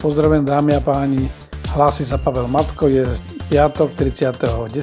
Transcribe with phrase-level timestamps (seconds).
[0.00, 1.28] Pozdravujem dámy a páni.
[1.76, 3.04] Hlási sa Pavel Macko, je
[3.52, 4.80] piatok 30.10.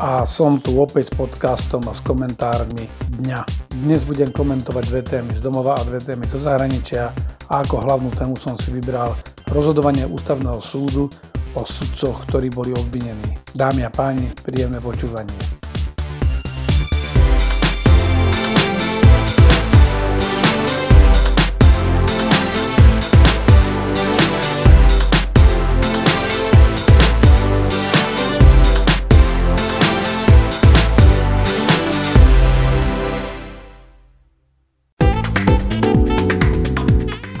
[0.00, 2.88] a som tu opäť s podcastom a s komentármi
[3.20, 3.44] dňa.
[3.84, 7.12] Dnes budem komentovať dve témy z domova a dve témy zo zahraničia
[7.52, 9.12] a ako hlavnú tému som si vybral
[9.52, 11.12] rozhodovanie ústavného súdu
[11.52, 13.36] o sudcoch, ktorí boli obvinení.
[13.52, 15.61] Dámy a páni, príjemné počúvanie.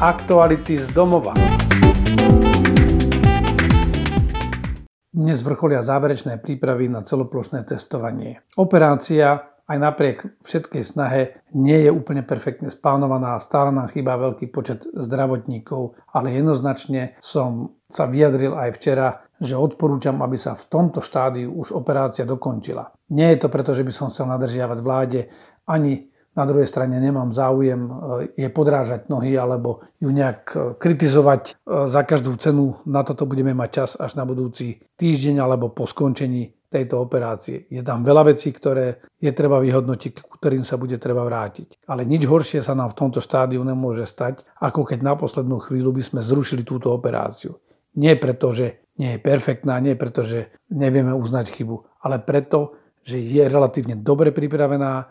[0.02, 1.30] Aktuality z domova.
[5.14, 8.42] Dnes vrcholia záverečné prípravy na celoplošné testovanie.
[8.58, 14.50] Operácia aj napriek všetkej snahe nie je úplne perfektne splánovaná a stále nám chýba veľký
[14.50, 20.98] počet zdravotníkov, ale jednoznačne som sa vyjadril aj včera, že odporúčam, aby sa v tomto
[20.98, 22.90] štádiu už operácia dokončila.
[23.14, 25.30] Nie je to preto, že by som chcel nadržiavať vláde,
[25.62, 27.92] ani na druhej strane nemám záujem e,
[28.40, 31.52] je podrážať nohy alebo ju nejak e, kritizovať e,
[31.88, 32.80] za každú cenu.
[32.88, 37.68] Na toto budeme mať čas až na budúci týždeň alebo po skončení tejto operácie.
[37.68, 41.84] Je tam veľa vecí, ktoré je treba vyhodnotiť, k ktorým sa bude treba vrátiť.
[41.84, 45.92] Ale nič horšie sa nám v tomto štádiu nemôže stať, ako keď na poslednú chvíľu
[45.92, 47.60] by sme zrušili túto operáciu.
[47.92, 53.18] Nie preto, že nie je perfektná, nie preto, že nevieme uznať chybu, ale preto, že
[53.18, 54.92] je relatívne dobre pripravená.
[54.98, 55.04] E,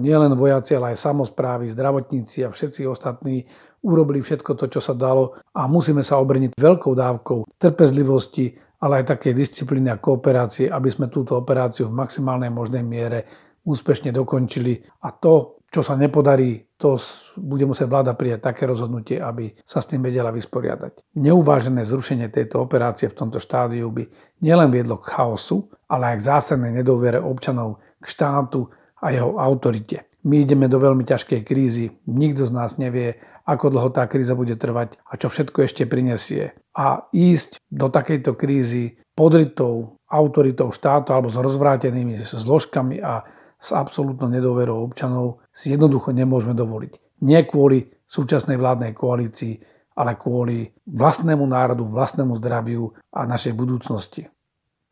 [0.00, 3.44] nielen vojaci, ale aj samozprávy, zdravotníci a všetci ostatní
[3.84, 9.16] urobili všetko to, čo sa dalo a musíme sa obrniť veľkou dávkou trpezlivosti, ale aj
[9.16, 13.24] také disciplíny a kooperácie, aby sme túto operáciu v maximálnej možnej miere
[13.66, 14.82] úspešne dokončili.
[15.04, 16.96] A to, čo sa nepodarí, to
[17.36, 21.16] bude musieť vláda prijať také rozhodnutie, aby sa s tým vedela vysporiadať.
[21.18, 24.06] Neuvážené zrušenie tejto operácie v tomto štádiu by
[24.40, 28.68] nielen viedlo k chaosu, ale aj k zásadnej nedôvere občanov k štátu
[29.02, 30.06] a jeho autorite.
[30.26, 34.58] My ideme do veľmi ťažkej krízy, nikto z nás nevie, ako dlho tá kríza bude
[34.58, 36.50] trvať a čo všetko ešte prinesie.
[36.74, 43.22] A ísť do takejto krízy podritou autoritou štátu alebo s rozvrátenými zložkami a
[43.56, 47.24] s absolútnou nedôverou občanov si jednoducho nemôžeme dovoliť.
[47.24, 49.56] Nie kvôli súčasnej vládnej koalícii,
[49.96, 54.28] ale kvôli vlastnému národu, vlastnému zdraviu a našej budúcnosti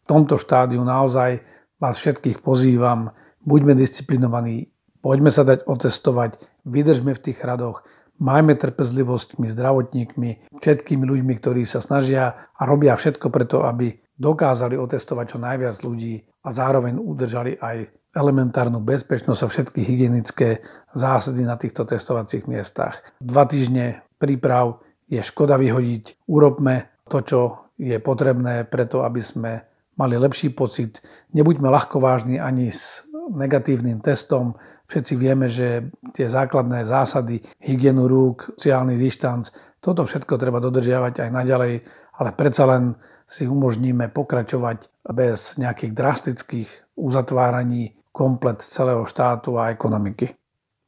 [0.04, 1.40] v tomto štádiu naozaj
[1.80, 4.68] vás všetkých pozývam, buďme disciplinovaní,
[5.00, 6.36] poďme sa dať otestovať,
[6.68, 7.88] vydržme v tých radoch,
[8.20, 14.78] majme trpezlivosť my zdravotníkmi, všetkými ľuďmi, ktorí sa snažia a robia všetko preto, aby dokázali
[14.78, 20.62] otestovať čo najviac ľudí a zároveň udržali aj elementárnu bezpečnosť a všetky hygienické
[20.94, 23.02] zásady na týchto testovacích miestach.
[23.18, 24.78] Dva týždne príprav
[25.10, 26.30] je škoda vyhodiť.
[26.30, 27.40] Urobme to, čo
[27.74, 29.52] je potrebné preto, aby sme
[29.98, 31.02] mali lepší pocit.
[31.34, 33.02] Nebuďme ľahkovážni ani s
[33.34, 34.54] negatívnym testom.
[34.86, 39.50] Všetci vieme, že tie základné zásady, hygienu rúk, sociálny dištanc,
[39.82, 41.72] toto všetko treba dodržiavať aj naďalej,
[42.20, 42.96] ale predsa len
[43.28, 50.36] si umožníme pokračovať bez nejakých drastických uzatváraní komplet celého štátu a ekonomiky.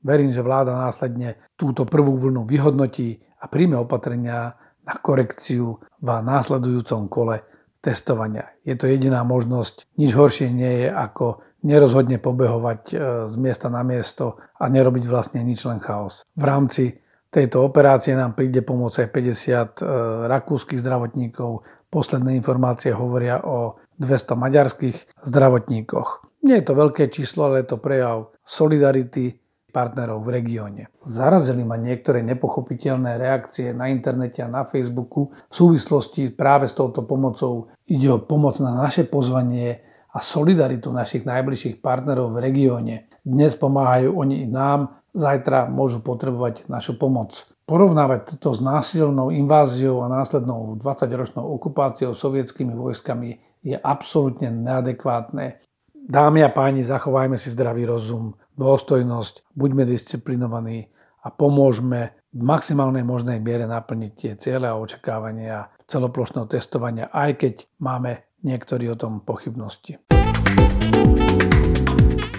[0.06, 4.54] Verím, že vláda následne túto prvú vlnu vyhodnotí a príjme opatrenia
[4.86, 7.42] na korekciu v následujúcom kole
[7.82, 8.54] testovania.
[8.62, 9.90] Je to jediná možnosť.
[9.98, 15.42] Nič horšie nie je ako nerozhodne pobehovať e, z miesta na miesto a nerobiť vlastne
[15.42, 16.22] nič len chaos.
[16.38, 19.86] V rámci tejto operácie nám príde pomôcť aj 50 e,
[20.30, 21.66] rakúskych zdravotníkov.
[21.90, 26.42] Posledné informácie hovoria o 200 maďarských zdravotníkoch.
[26.44, 29.40] Nie je to veľké číslo, ale je to prejav solidarity,
[29.76, 30.82] partnerov v regióne.
[31.04, 37.04] Zarazili ma niektoré nepochopiteľné reakcie na internete a na Facebooku v súvislosti práve s touto
[37.04, 37.68] pomocou.
[37.84, 39.84] Ide o pomoc na naše pozvanie
[40.16, 43.12] a solidaritu našich najbližších partnerov v regióne.
[43.20, 47.44] Dnes pomáhajú oni nám, zajtra môžu potrebovať našu pomoc.
[47.66, 55.58] Porovnávať to s násilnou inváziou a následnou 20-ročnou okupáciou sovietskými vojskami je absolútne neadekvátne.
[55.90, 60.94] Dámy a páni, zachovajme si zdravý rozum, dôstojnosť, buďme disciplinovaní
[61.26, 67.54] a pomôžme v maximálnej možnej miere naplniť tie ciele a očakávania celoplošného testovania, aj keď
[67.82, 69.98] máme niektorí o tom pochybnosti.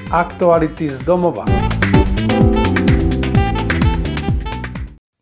[0.07, 1.43] Aktuality z domova.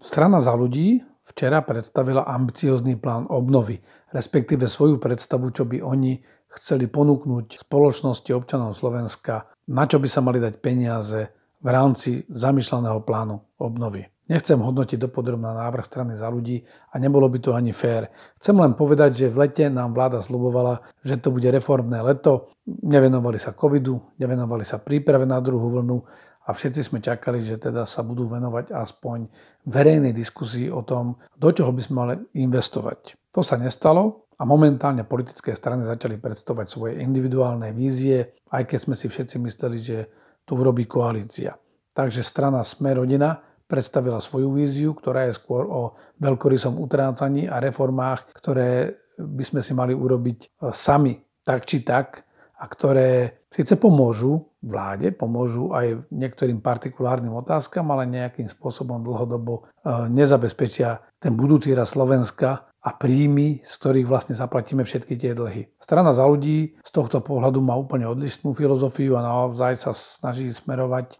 [0.05, 3.81] Strana za ľudí včera predstavila ambiciózny plán obnovy,
[4.13, 6.21] respektíve svoju predstavu, čo by oni
[6.61, 13.01] chceli ponúknuť spoločnosti občanov Slovenska, na čo by sa mali dať peniaze v rámci zamýšľaného
[13.01, 14.05] plánu obnovy.
[14.29, 16.61] Nechcem hodnotiť dopodrobná návrh strany za ľudí
[16.93, 18.13] a nebolo by to ani fér.
[18.37, 22.53] Chcem len povedať, že v lete nám vláda slubovala, že to bude reformné leto.
[22.65, 25.97] Nevenovali sa covidu, nevenovali sa príprave na druhú vlnu
[26.45, 29.25] a všetci sme čakali, že teda sa budú venovať aspoň
[29.65, 33.17] verejnej diskusii o tom, do čoho by sme mali investovať.
[33.33, 38.95] To sa nestalo a momentálne politické strany začali predstavovať svoje individuálne vízie, aj keď sme
[38.95, 39.97] si všetci mysleli, že
[40.45, 41.57] to urobí koalícia.
[41.95, 48.29] Takže strana Sme rodina predstavila svoju víziu, ktorá je skôr o veľkorysom utrácaní a reformách,
[48.37, 54.54] ktoré by sme si mali urobiť e, sami, tak či tak, a ktoré síce pomôžu
[54.65, 61.93] vláde, pomôžu aj niektorým partikulárnym otázkam, ale nejakým spôsobom dlhodobo e, nezabezpečia ten budúci raz
[61.93, 65.69] Slovenska a príjmy, z ktorých vlastne zaplatíme všetky tie dlhy.
[65.77, 71.07] Strana za ľudí z tohto pohľadu má úplne odlišnú filozofiu a naozaj sa snaží smerovať
[71.13, 71.17] e,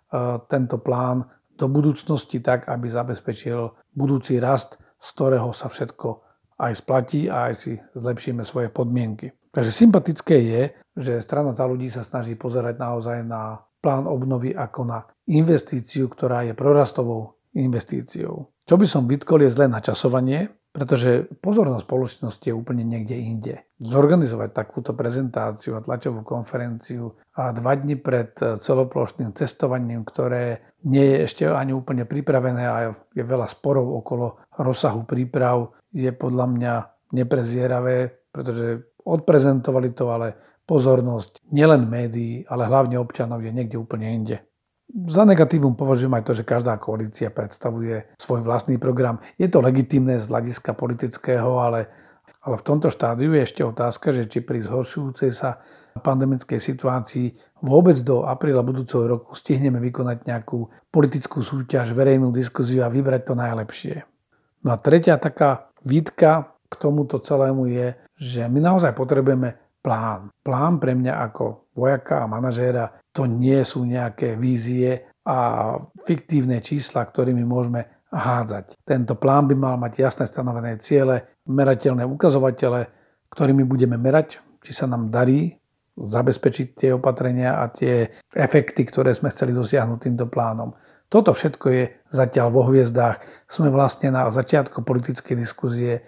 [0.50, 6.26] tento plán do budúcnosti tak, aby zabezpečil budúci rast, z ktorého sa všetko
[6.56, 9.32] aj splatí a aj si zlepšíme svoje podmienky.
[9.56, 10.62] Takže sympatické je,
[11.00, 16.44] že strana za ľudí sa snaží pozerať naozaj na plán obnovy ako na investíciu, ktorá
[16.44, 18.52] je prorastovou investíciou.
[18.68, 23.56] Čo by som vytkol je zlé načasovanie, pretože pozornosť spoločnosti je úplne niekde inde.
[23.80, 31.18] Zorganizovať takúto prezentáciu a tlačovú konferenciu a dva dni pred celoplošným testovaním, ktoré nie je
[31.32, 36.74] ešte ani úplne pripravené a je veľa sporov okolo rozsahu príprav, je podľa mňa
[37.16, 40.34] neprezieravé, pretože odprezentovali to, ale
[40.66, 44.42] pozornosť nielen médií, ale hlavne občanov je niekde úplne inde.
[44.90, 49.18] Za negatívum považujem aj to, že každá koalícia predstavuje svoj vlastný program.
[49.38, 51.90] Je to legitimné z hľadiska politického, ale,
[52.46, 55.58] ale v tomto štádiu je ešte otázka, že či pri zhoršujúcej sa
[55.96, 57.34] pandemickej situácii
[57.66, 63.34] vôbec do apríla budúceho roku stihneme vykonať nejakú politickú súťaž, verejnú diskuziu a vybrať to
[63.34, 63.96] najlepšie.
[64.62, 70.34] No a tretia taká výtka k tomuto celému je, že my naozaj potrebujeme plán.
[70.42, 75.74] Plán pre mňa ako vojaka a manažéra to nie sú nejaké vízie a
[76.06, 78.80] fiktívne čísla, ktorými môžeme hádzať.
[78.82, 82.88] Tento plán by mal mať jasné stanovené ciele, merateľné ukazovatele,
[83.30, 85.54] ktorými budeme merať, či sa nám darí
[85.96, 90.76] zabezpečiť tie opatrenia a tie efekty, ktoré sme chceli dosiahnuť týmto plánom.
[91.08, 93.48] Toto všetko je zatiaľ vo hviezdách.
[93.48, 96.04] Sme vlastne na začiatku politickej diskuzie,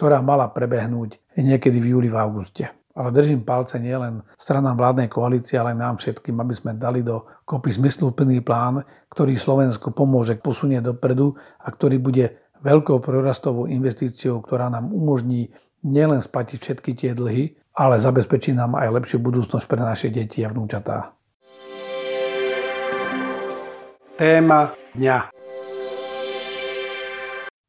[0.00, 5.56] ktorá mala prebehnúť niekedy v júli v auguste ale držím palce nielen stranám vládnej koalície,
[5.56, 8.82] ale aj nám všetkým, aby sme dali do kopy zmysluplný plán,
[9.14, 15.48] ktorý Slovensko pomôže posunie dopredu a ktorý bude veľkou prorastovou investíciou, ktorá nám umožní
[15.80, 20.52] nielen splatiť všetky tie dlhy, ale zabezpečí nám aj lepšiu budúcnosť pre naše deti a
[20.52, 21.16] vnúčatá.
[24.20, 25.39] Téma dňa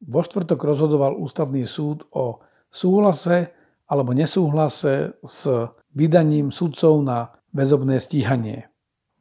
[0.02, 2.42] Vo štvrtok rozhodoval ústavný súd o
[2.74, 3.54] súhlase
[3.86, 5.46] alebo nesúhlase s
[5.94, 8.72] vydaním sudcov na väzobné stíhanie.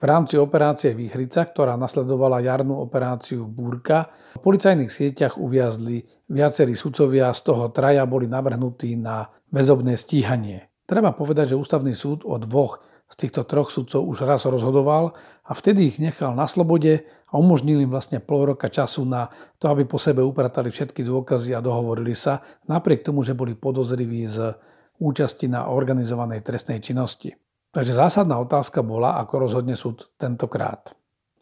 [0.01, 7.29] V rámci operácie Výchrica, ktorá nasledovala jarnú operáciu Búrka, v policajných sieťach uviazli viacerí sudcovia,
[7.37, 10.70] z toho traja boli navrhnutí na väzobné stíhanie.
[10.91, 15.15] Treba povedať, že ústavný súd o dvoch z týchto troch sudcov už raz rozhodoval
[15.47, 19.71] a vtedy ich nechal na slobode a umožnili im vlastne pol roka času na to,
[19.71, 24.51] aby po sebe upratali všetky dôkazy a dohovorili sa, napriek tomu, že boli podozriví z
[24.99, 27.31] účasti na organizovanej trestnej činnosti.
[27.71, 30.91] Takže zásadná otázka bola, ako rozhodne súd tentokrát.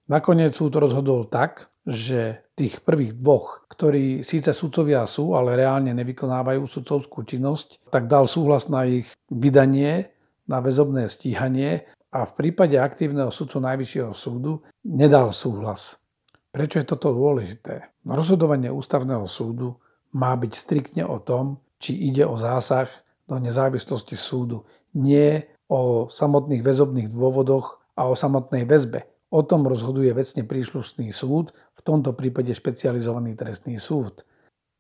[0.10, 6.66] Nakoniec súd rozhodol tak, že tých prvých dvoch, ktorí síce sudcovia sú, ale reálne nevykonávajú
[6.66, 10.10] sudcovskú činnosť, tak dal súhlas na ich vydanie
[10.50, 16.02] na väzobné stíhanie a v prípade aktívneho sudcu Najvyššieho súdu nedal súhlas.
[16.50, 17.94] Prečo je toto dôležité?
[18.02, 19.78] Rozhodovanie ústavného súdu
[20.18, 22.90] má byť striktne o tom, či ide o zásah
[23.30, 24.66] do nezávislosti súdu,
[24.98, 29.06] nie o samotných väzobných dôvodoch a o samotnej väzbe.
[29.30, 34.26] O tom rozhoduje vecne príslušný súd, v tomto prípade špecializovaný trestný súd.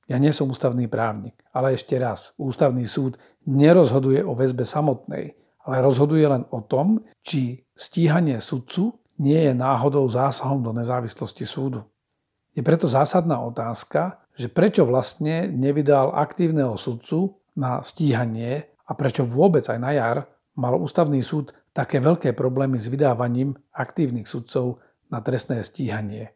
[0.10, 5.38] Ja nie som ústavný právnik, ale ešte raz, ústavný súd nerozhoduje o väzbe samotnej,
[5.70, 11.86] ale rozhoduje len o tom, či stíhanie sudcu nie je náhodou zásahom do nezávislosti súdu.
[12.58, 19.62] Je preto zásadná otázka, že prečo vlastne nevydal aktívneho sudcu na stíhanie a prečo vôbec
[19.70, 20.18] aj na jar
[20.58, 26.36] mal ústavný súd také veľké problémy s vydávaním aktívnych sudcov na trestné stíhanie.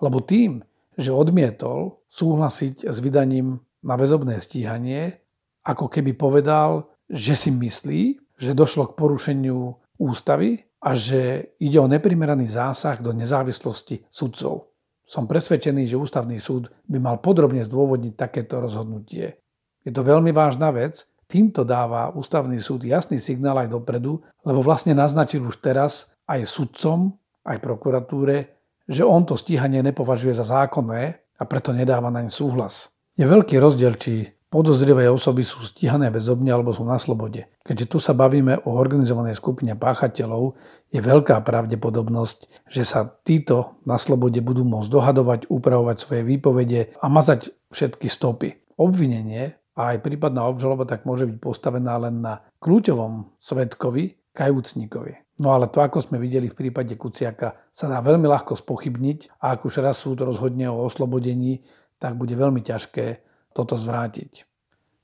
[0.00, 0.64] Lebo tým,
[0.96, 5.20] že odmietol súhlasiť s vydaním na väzobné stíhanie,
[5.68, 11.84] ako keby povedal, že si myslí, že došlo k porušeniu ústavy a že ide o
[11.84, 14.72] neprimeraný zásah do nezávislosti sudcov.
[15.04, 19.36] Som presvedčený, že ústavný súd by mal podrobne zdôvodniť takéto rozhodnutie.
[19.84, 24.90] Je to veľmi vážna vec, týmto dáva ústavný súd jasný signál aj dopredu, lebo vlastne
[24.90, 27.14] naznačil už teraz aj sudcom,
[27.46, 28.58] aj prokuratúre,
[28.90, 32.90] že on to stíhanie nepovažuje za zákonné a preto nedáva naň súhlas.
[33.14, 37.46] Je veľký rozdiel, či podozrivé osoby sú stíhané obňa alebo sú na slobode.
[37.62, 40.58] Keďže tu sa bavíme o organizovanej skupine páchateľov,
[40.90, 47.06] je veľká pravdepodobnosť, že sa títo na slobode budú môcť dohadovať, upravovať svoje výpovede a
[47.06, 48.58] mazať všetky stopy.
[48.74, 55.40] Obvinenie a aj prípadná obžaloba tak môže byť postavená len na kľúčovom svetkovi, kajúcníkovi.
[55.40, 59.56] No ale to, ako sme videli v prípade Kuciaka, sa dá veľmi ľahko spochybniť a
[59.56, 61.64] ak už raz súd rozhodne o oslobodení,
[61.96, 63.24] tak bude veľmi ťažké
[63.56, 64.44] toto zvrátiť.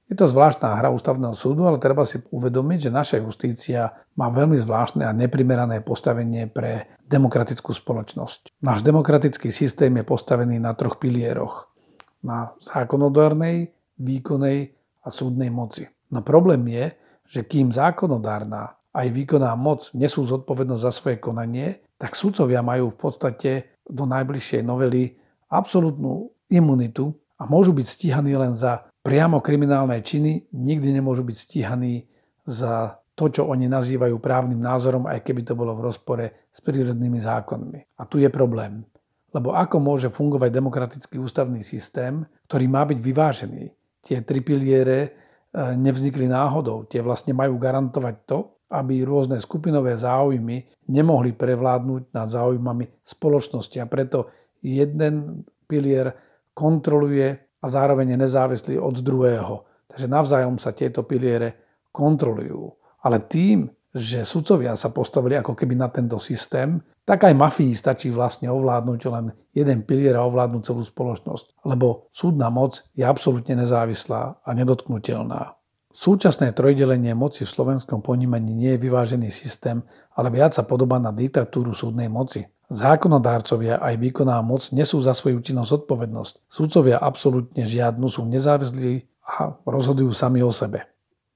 [0.07, 4.55] Je to zvláštna hra ústavného súdu, ale treba si uvedomiť, že naša justícia má veľmi
[4.55, 8.63] zvláštne a neprimerané postavenie pre demokratickú spoločnosť.
[8.63, 11.75] Náš demokratický systém je postavený na troch pilieroch.
[12.23, 14.73] Na zákonodárnej, výkonnej
[15.05, 15.87] a súdnej moci.
[16.13, 16.95] No problém je,
[17.27, 22.99] že kým zákonodárna aj výkonná moc nesú zodpovednosť za svoje konanie, tak sudcovia majú v
[22.99, 23.51] podstate
[23.85, 25.17] do najbližšej novely
[25.53, 32.09] absolútnu imunitu a môžu byť stíhaní len za priamo kriminálne činy nikdy nemôžu byť stíhaní
[32.49, 37.17] za to, čo oni nazývajú právnym názorom, aj keby to bolo v rozpore s prírodnými
[37.17, 37.97] zákonmi.
[37.97, 38.85] A tu je problém.
[39.33, 43.65] Lebo ako môže fungovať demokratický ústavný systém, ktorý má byť vyvážený?
[44.07, 45.09] Tie tri piliere e,
[45.75, 46.87] nevznikli náhodou.
[46.87, 48.39] Tie vlastne majú garantovať to,
[48.71, 53.83] aby rôzne skupinové záujmy nemohli prevládnuť nad záujmami spoločnosti.
[53.83, 54.31] A preto
[54.63, 56.15] jeden pilier
[56.55, 59.67] kontroluje a zároveň je nezávislý od druhého.
[59.91, 62.71] Takže navzájom sa tieto piliere kontrolujú.
[63.03, 68.11] Ale tým, že sudcovia sa postavili ako keby na tento systém, tak aj mafii stačí
[68.11, 71.63] vlastne ovládnuť len jeden pilier a ovládnuť celú spoločnosť.
[71.63, 75.55] Lebo súdna moc je absolútne nezávislá a nedotknutelná.
[75.97, 79.81] Súčasné trojdelenie moci v slovenskom ponímaní nie je vyvážený systém,
[80.13, 82.45] ale viac sa podobá na diktatúru súdnej moci.
[82.69, 86.35] Zákonodárcovia aj výkonná moc nesú za svoju činnosť zodpovednosť.
[86.51, 90.85] Súdcovia absolútne žiadnu sú nezávislí a rozhodujú sami o sebe.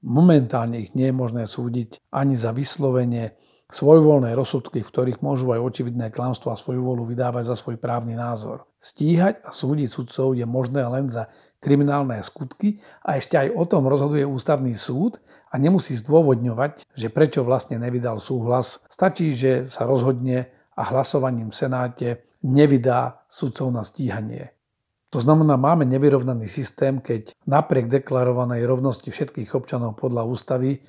[0.03, 3.39] Momentálne ich nie je možné súdiť ani za vyslovenie
[3.71, 8.19] svojvoľné rozsudky, v ktorých môžu aj očividné klamstvo a svoju volu vydávať za svoj právny
[8.19, 8.67] názor.
[8.83, 11.31] Stíhať a súdiť sudcov je možné len za
[11.63, 15.23] kriminálne skutky a ešte aj o tom rozhoduje ústavný súd
[15.53, 18.83] a nemusí zdôvodňovať, že prečo vlastne nevydal súhlas.
[18.89, 22.09] Stačí, že sa rozhodne a hlasovaním v Senáte
[22.41, 24.57] nevydá sudcov na stíhanie.
[25.11, 30.87] To znamená, máme nevyrovnaný systém, keď napriek deklarovanej rovnosti všetkých občanov podľa ústavy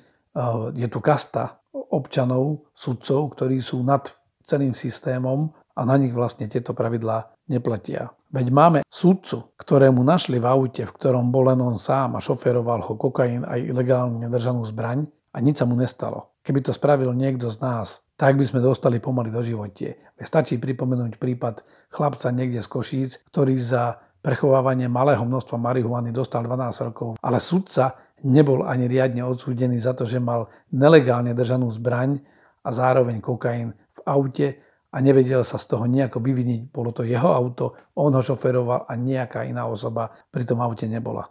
[0.72, 4.08] je tu kasta občanov, sudcov, ktorí sú nad
[4.42, 8.12] celým systémom a na nich vlastne tieto pravidlá neplatia.
[8.32, 12.80] Veď máme sudcu, ktorému našli v aute, v ktorom bol len on sám a šoferoval
[12.80, 16.32] ho kokain aj ilegálne držanú zbraň a nič sa mu nestalo.
[16.40, 20.00] Keby to spravil niekto z nás, tak by sme dostali pomaly do živote.
[20.16, 21.60] Stačí pripomenúť prípad
[21.92, 28.11] chlapca niekde z Košíc, ktorý za prechovávanie malého množstva marihuany dostal 12 rokov, ale sudca
[28.24, 32.22] nebol ani riadne odsúdený za to, že mal nelegálne držanú zbraň
[32.62, 34.46] a zároveň kokain v aute
[34.92, 36.68] a nevedel sa z toho nejako vyviniť.
[36.68, 41.26] Bolo to jeho auto, on ho šoferoval a nejaká iná osoba pri tom aute nebola.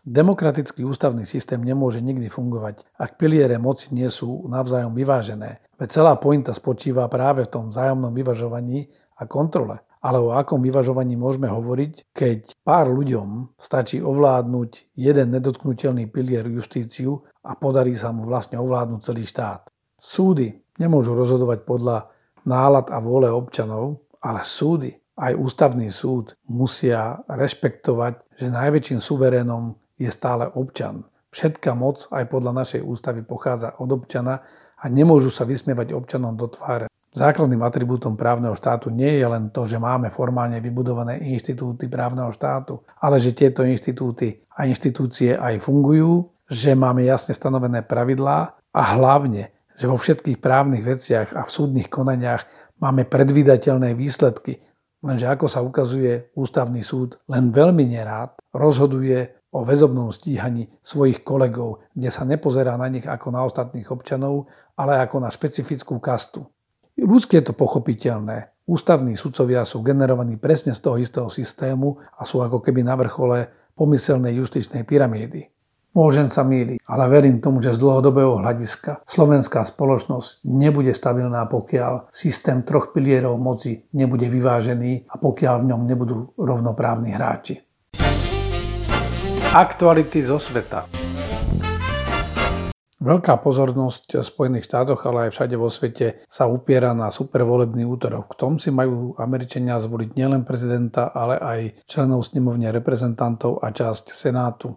[0.00, 5.60] Demokratický ústavný systém nemôže nikdy fungovať, ak piliere moci nie sú navzájom vyvážené.
[5.76, 8.88] Veď celá pointa spočíva práve v tom vzájomnom vyvažovaní
[9.20, 9.84] a kontrole.
[10.00, 17.20] Ale o akom vyvažovaní môžeme hovoriť, keď pár ľuďom stačí ovládnuť jeden nedotknutelný pilier justíciu
[17.44, 19.68] a podarí sa mu vlastne ovládnuť celý štát.
[20.00, 22.08] Súdy nemôžu rozhodovať podľa
[22.48, 30.08] nálad a vôle občanov, ale súdy, aj ústavný súd, musia rešpektovať, že najväčším suverénom je
[30.08, 31.04] stále občan.
[31.30, 34.42] Všetká moc aj podľa našej ústavy pochádza od občana
[34.80, 36.89] a nemôžu sa vysmievať občanom do tváre.
[37.10, 42.86] Základným atribútom právneho štátu nie je len to, že máme formálne vybudované inštitúty právneho štátu,
[43.02, 49.50] ale že tieto inštitúty a inštitúcie aj fungujú, že máme jasne stanovené pravidlá a hlavne,
[49.74, 52.46] že vo všetkých právnych veciach a v súdnych konaniach
[52.78, 54.62] máme predvídateľné výsledky.
[55.02, 61.82] Lenže ako sa ukazuje, ústavný súd len veľmi nerád rozhoduje o väzobnom stíhaní svojich kolegov,
[61.90, 64.46] kde sa nepozerá na nich ako na ostatných občanov,
[64.78, 66.46] ale ako na špecifickú kastu.
[67.00, 68.52] Ľudské je to pochopiteľné.
[68.68, 73.48] Ústavní sudcovia sú generovaní presne z toho istého systému a sú ako keby na vrchole
[73.72, 75.48] pomyselnej justičnej pyramídy.
[75.96, 82.12] Môžem sa míliť, ale verím tomu, že z dlhodobého hľadiska slovenská spoločnosť nebude stabilná, pokiaľ
[82.14, 87.58] systém troch pilierov moci nebude vyvážený a pokiaľ v ňom nebudú rovnoprávni hráči.
[89.50, 90.99] Aktuality zo sveta
[93.00, 98.36] Veľká pozornosť v Spojených štátoch, ale aj všade vo svete sa upiera na supervolebný útorok.
[98.36, 104.12] V tom si majú Američania zvoliť nielen prezidenta, ale aj členov snemovne reprezentantov a časť
[104.12, 104.76] Senátu.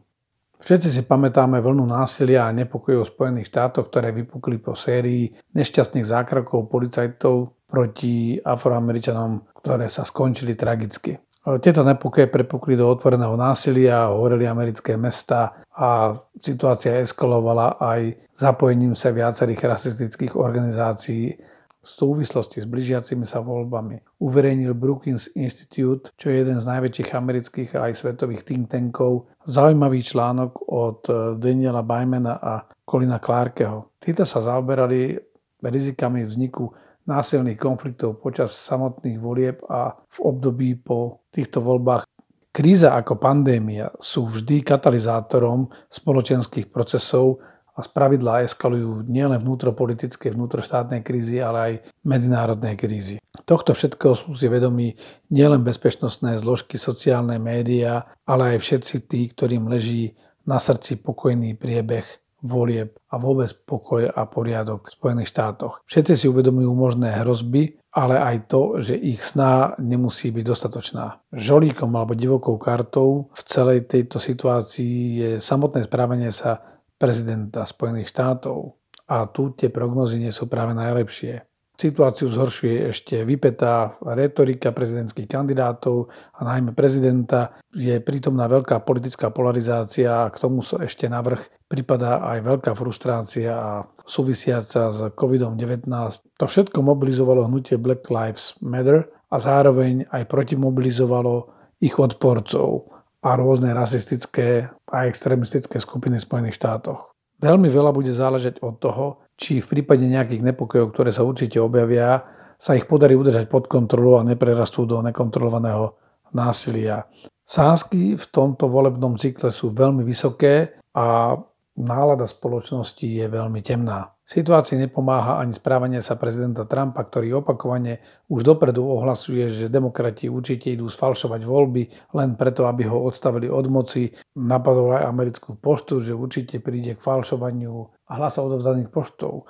[0.64, 6.08] Všetci si pamätáme vlnu násilia a nepokojov v Spojených štátoch, ktoré vypukli po sérii nešťastných
[6.08, 11.20] zákrokov policajtov proti afroameričanom, ktoré sa skončili tragicky.
[11.44, 19.12] Tieto nepokoje prepukli do otvoreného násilia, horeli americké mesta a situácia eskalovala aj zapojením sa
[19.12, 21.36] viacerých rasistických organizácií
[21.84, 24.24] v súvislosti s blížiacimi sa voľbami.
[24.24, 30.00] Uverejnil Brookings Institute, čo je jeden z najväčších amerických a aj svetových think tankov, zaujímavý
[30.00, 34.00] článok od eh, Daniela Bajmana a Colina Clarkeho.
[34.00, 35.20] Títo sa zaoberali
[35.60, 36.72] rizikami vzniku
[37.04, 42.08] násilných konfliktov počas samotných volieb a v období po týchto voľbách.
[42.54, 47.42] Kríza ako pandémia sú vždy katalizátorom spoločenských procesov
[47.74, 51.74] a spravidla eskalujú nielen vnútropolitické, vnútroštátnej krízy, ale aj
[52.06, 53.18] medzinárodnej krízy.
[53.50, 54.94] Tohto všetkého sú si vedomí
[55.34, 60.14] nielen bezpečnostné zložky, sociálne médiá, ale aj všetci tí, ktorým leží
[60.46, 62.06] na srdci pokojný priebeh
[62.44, 65.80] volieb a vôbec pokoj a poriadok v Spojených štátoch.
[65.88, 71.24] Všetci si uvedomujú možné hrozby, ale aj to, že ich sná nemusí byť dostatočná.
[71.32, 76.60] Žolíkom alebo divokou kartou v celej tejto situácii je samotné správanie sa
[77.00, 78.76] prezidenta Spojených štátov.
[79.08, 81.44] A tu tie prognozy nie sú práve najlepšie.
[81.74, 87.58] Situáciu zhoršuje ešte vypetá retorika prezidentských kandidátov a najmä prezidenta.
[87.74, 93.58] Je prítomná veľká politická polarizácia a k tomu sa ešte navrh pripadá aj veľká frustrácia
[93.58, 93.72] a
[94.06, 95.90] súvisiaca s COVID-19.
[96.38, 101.50] To všetko mobilizovalo hnutie Black Lives Matter a zároveň aj protimobilizovalo
[101.82, 102.94] ich odporcov
[103.26, 107.10] a rôzne rasistické a extrémistické skupiny v Spojených štátoch.
[107.42, 112.22] Veľmi veľa bude záležať od toho, či v prípade nejakých nepokojov, ktoré sa určite objavia,
[112.62, 116.00] sa ich podarí udržať pod kontrolou a neprerastú do nekontrolovaného
[116.32, 117.04] násilia.
[117.44, 121.36] Sásky v tomto volebnom cykle sú veľmi vysoké a
[121.76, 124.13] nálada spoločnosti je veľmi temná.
[124.24, 128.00] Situácii nepomáha ani správanie sa prezidenta Trumpa, ktorý opakovane
[128.32, 131.84] už dopredu ohlasuje, že demokrati určite idú sfalšovať voľby
[132.16, 134.16] len preto, aby ho odstavili od moci.
[134.40, 139.44] Napadol aj americkú poštu, že určite príde k falšovaniu hlasa odovzdaných poštov.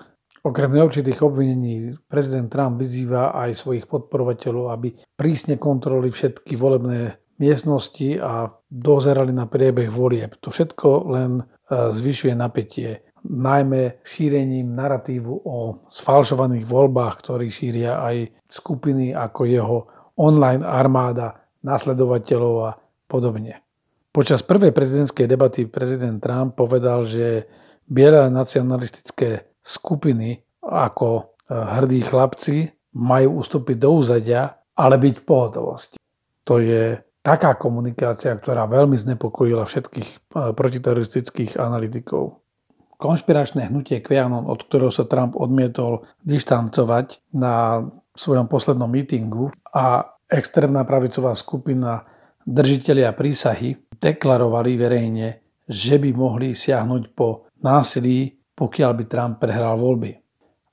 [0.43, 8.19] Okrem neurčitých obvinení prezident Trump vyzýva aj svojich podporovateľov, aby prísne kontrolili všetky volebné miestnosti
[8.19, 10.35] a dozerali na priebeh volieb.
[10.41, 11.43] To všetko len e,
[11.95, 19.77] zvyšuje napätie najmä šírením narratívu o sfalšovaných voľbách, ktorý šíria aj skupiny ako jeho
[20.19, 22.71] online armáda nasledovateľov a
[23.07, 23.63] podobne.
[24.13, 27.49] Počas prvej prezidentskej debaty prezident Trump povedal, že
[27.89, 35.97] biele nacionalistické skupiny ako e, hrdí chlapci majú ustúpiť do úzadia, ale byť v pohotovosti.
[36.45, 40.17] To je taká komunikácia, ktorá veľmi znepokojila všetkých e,
[40.53, 42.42] protiteroristických analytikov
[43.03, 47.83] konšpiračné hnutie QAnon, od ktorého sa Trump odmietol dištancovať na
[48.15, 52.07] svojom poslednom mítingu a extrémna pravicová skupina
[52.47, 55.27] držiteľia prísahy deklarovali verejne,
[55.67, 60.15] že by mohli siahnuť po násilí, pokiaľ by Trump prehral voľby.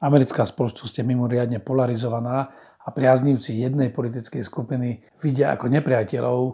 [0.00, 2.48] Americká spoločnosť je mimoriadne polarizovaná
[2.80, 6.52] a priaznivci jednej politickej skupiny vidia ako nepriateľov e,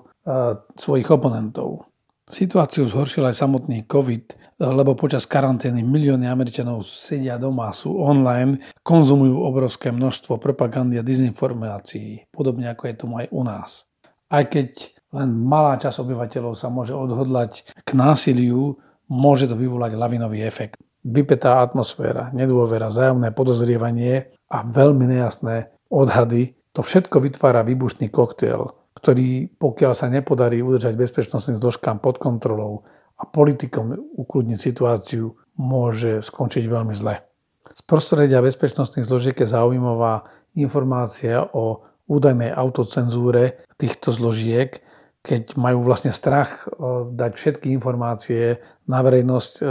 [0.75, 1.87] svojich oponentov.
[2.27, 9.47] Situáciu zhoršil aj samotný COVID, lebo počas karantény milióny Američanov sedia doma, sú online, konzumujú
[9.47, 13.87] obrovské množstvo propagandy a dezinformácií, podobne ako je tomu aj u nás.
[14.27, 18.75] Aj keď len malá časť obyvateľov sa môže odhodlať k násiliu,
[19.07, 20.83] môže to vyvolať lavinový efekt.
[21.07, 28.75] Vypetá atmosféra, nedôvera, vzájomné podozrievanie a veľmi nejasné odhady, to všetko vytvára výbušný koktail,
[29.07, 32.83] ktorý, pokiaľ sa nepodarí udržať bezpečnostným zložkám pod kontrolou
[33.15, 37.23] a politikom ukludniť situáciu, môže skončiť veľmi zle.
[37.71, 40.27] Z prostredia bezpečnostných zložiek je zaujímavá
[40.59, 44.83] informácia o údajnej autocenzúre týchto zložiek,
[45.23, 46.75] keď majú vlastne strach e,
[47.15, 48.59] dať všetky informácie
[48.91, 49.65] na verejnosť, e,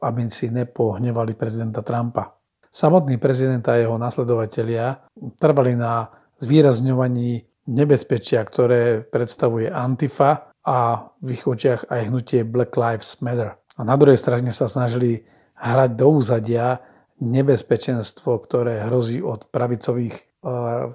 [0.00, 2.40] aby si nepohnevali prezidenta Trumpa.
[2.72, 5.04] Samotný prezident a jeho nasledovatelia
[5.36, 6.08] trvali na
[6.40, 13.58] zvýrazňovaní nebezpečia, ktoré predstavuje Antifa a v ich očiach aj hnutie Black Lives Matter.
[13.78, 15.26] A na druhej strane sa snažili
[15.58, 16.82] hrať do úzadia
[17.22, 20.22] nebezpečenstvo, ktoré hrozí od pravicových e,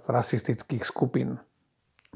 [0.03, 1.39] rasistických skupín.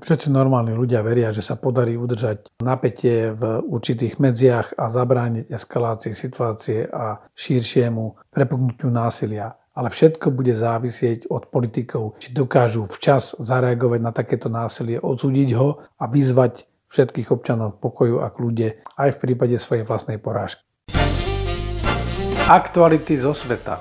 [0.01, 6.13] Všetci normálni ľudia veria, že sa podarí udržať napätie v určitých medziach a zabrániť eskalácii
[6.15, 9.60] situácie a širšiemu prepuknutiu násilia.
[9.71, 15.79] Ale všetko bude závisieť od politikov, či dokážu včas zareagovať na takéto násilie, odsúdiť ho
[15.95, 20.59] a vyzvať všetkých občanov pokoju a kľude aj v prípade svojej vlastnej porážky.
[22.51, 23.79] Aktuality zo sveta.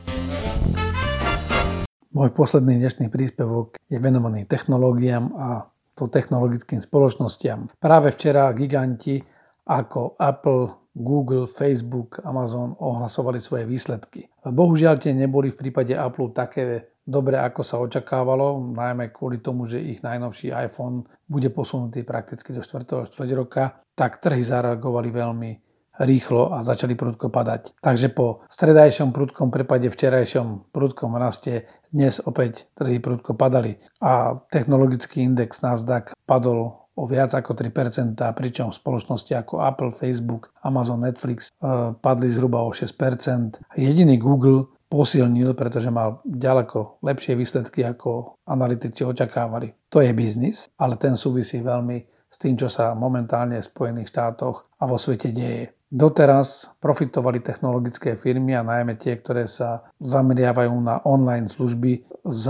[2.14, 7.66] Môj posledný dnešný príspevok je venovaný technológiám a to technologickým spoločnostiam.
[7.82, 9.18] Práve včera giganti
[9.66, 14.26] ako Apple, Google, Facebook, Amazon ohlasovali svoje výsledky.
[14.42, 19.82] Bohužiaľ tie neboli v prípade Apple také dobre, ako sa očakávalo, najmä kvôli tomu, že
[19.82, 23.10] ich najnovší iPhone bude posunutý prakticky do 4.
[23.10, 25.50] štvrť roka, tak trhy zareagovali veľmi
[26.00, 27.76] rýchlo a začali prudko padať.
[27.84, 35.20] Takže po stredajšom prudkom prepade, včerajšom prudkom raste, dnes opäť trhy prudko padali a technologický
[35.26, 41.52] index Nasdaq padol o viac ako 3%, pričom spoločnosti ako Apple, Facebook, Amazon, Netflix e,
[41.96, 43.62] padli zhruba o 6%.
[43.78, 49.70] Jediný Google posilnil, pretože mal ďaleko lepšie výsledky, ako analytici očakávali.
[49.94, 54.66] To je biznis, ale ten súvisí veľmi s tým, čo sa momentálne v Spojených štátoch
[54.78, 55.74] a vo svete deje.
[55.90, 62.44] Doteraz profitovali technologické firmy a najmä tie, ktoré sa zameriavajú na online služby z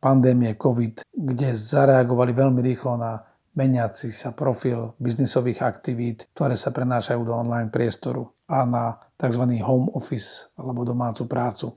[0.00, 3.20] pandémie COVID, kde zareagovali veľmi rýchlo na
[3.56, 9.42] meniaci sa profil biznisových aktivít, ktoré sa prenášajú do online priestoru a na tzv.
[9.64, 11.72] home office alebo domácu prácu.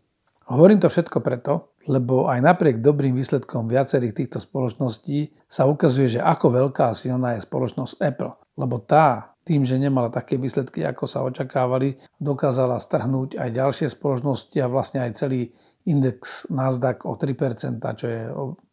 [0.52, 6.22] Hovorím to všetko preto, lebo aj napriek dobrým výsledkom viacerých týchto spoločností sa ukazuje, že
[6.22, 8.34] ako veľká a silná je spoločnosť Apple.
[8.60, 14.58] Lebo tá tým, že nemala také výsledky, ako sa očakávali, dokázala strhnúť aj ďalšie spoločnosti
[14.62, 15.50] a vlastne aj celý
[15.90, 18.22] index Nasdaq o 3%, čo je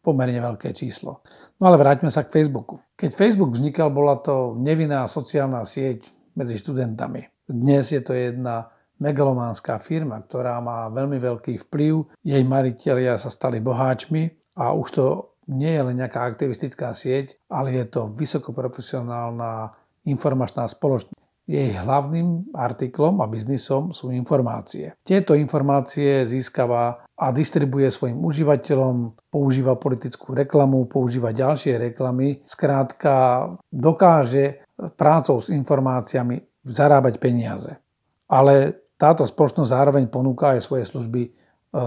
[0.05, 1.25] pomerne veľké číslo.
[1.57, 2.77] No ale vráťme sa k Facebooku.
[2.93, 6.05] Keď Facebook vznikal, bola to nevinná sociálna sieť
[6.37, 7.49] medzi študentami.
[7.49, 8.69] Dnes je to jedna
[9.01, 12.21] megalománska firma, ktorá má veľmi veľký vplyv.
[12.21, 15.05] Jej mariteľia sa stali boháčmi a už to
[15.47, 19.73] nie je len nejaká aktivistická sieť, ale je to vysokoprofesionálna
[20.05, 21.16] informačná spoločnosť.
[21.47, 24.99] Jej hlavným artiklom a biznisom sú informácie.
[25.07, 32.43] Tieto informácie získava a distribuje svojim užívateľom, používa politickú reklamu, používa ďalšie reklamy.
[32.43, 34.67] Skrátka dokáže
[34.99, 37.79] prácou s informáciami zarábať peniaze.
[38.27, 41.29] Ale táto spoločnosť zároveň ponúka aj svoje služby e,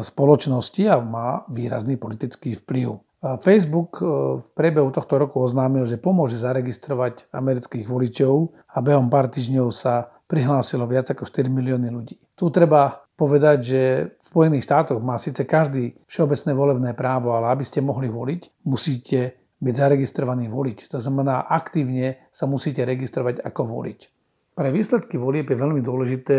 [0.01, 2.97] spoločnosti a má výrazný politický vplyv.
[3.21, 4.05] Facebook e,
[4.41, 10.09] v priebehu tohto roku oznámil, že pomôže zaregistrovať amerických voličov a behom pár týždňov sa
[10.25, 12.17] prihlásilo viac ako 4 milióny ľudí.
[12.33, 17.65] Tu treba povedať, že v Spojených štátoch má síce každý všeobecné volebné právo, ale aby
[17.67, 20.89] ste mohli voliť, musíte byť zaregistrovaný volič.
[20.89, 24.09] To znamená, aktívne sa musíte registrovať ako volič.
[24.57, 26.39] Pre výsledky volieb je veľmi dôležité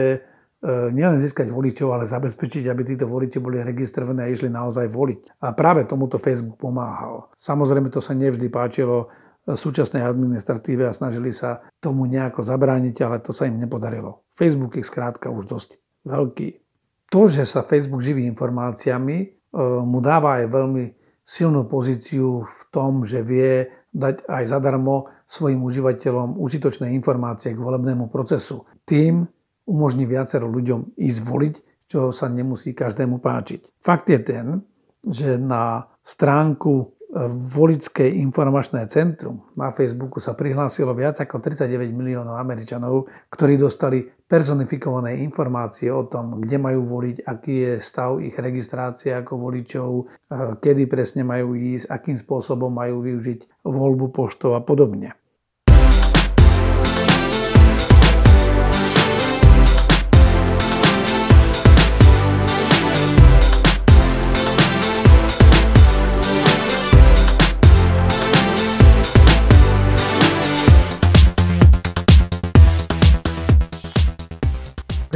[0.69, 5.41] nielen získať voličov, ale zabezpečiť, aby títo voliči boli registrovaní a išli naozaj voliť.
[5.41, 7.33] A práve tomuto Facebook pomáhal.
[7.33, 13.25] Samozrejme to sa nevždy páčilo e, súčasnej administratíve a snažili sa tomu nejako zabrániť, ale
[13.25, 14.21] to sa im nepodarilo.
[14.29, 16.61] Facebook je skrátka už dosť veľký.
[17.09, 19.27] To, že sa Facebook živí informáciami, e,
[19.81, 20.85] mu dáva aj veľmi
[21.25, 23.65] silnú pozíciu v tom, že vie
[23.97, 28.61] dať aj zadarmo svojim užívateľom užitočné informácie k volebnému procesu.
[28.85, 29.25] Tým
[29.65, 31.55] umožní viacero ľuďom ísť voliť,
[31.91, 33.83] čo sa nemusí každému páčiť.
[33.83, 34.63] Fakt je ten,
[35.03, 36.85] že na stránku e,
[37.27, 45.19] Volické informačné centrum na Facebooku sa prihlásilo viac ako 39 miliónov Američanov, ktorí dostali personifikované
[45.19, 50.03] informácie o tom, kde majú voliť, aký je stav ich registrácie ako voličov, e,
[50.63, 55.11] kedy presne majú ísť, akým spôsobom majú využiť voľbu poštov a podobne.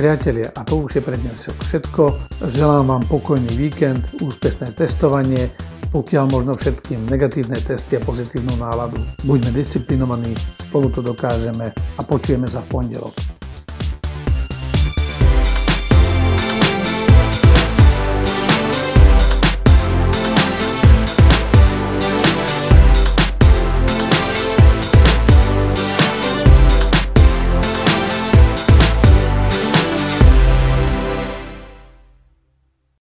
[0.06, 2.30] Priatelia, a to už je pre dnes všetko.
[2.54, 5.50] Želám vám pokojný víkend, úspešné testovanie,
[5.90, 9.02] pokiaľ možno všetkým negatívne testy a pozitívnu náladu.
[9.26, 13.18] Buďme disciplinovaní, spolu to dokážeme a počujeme sa v pondelok.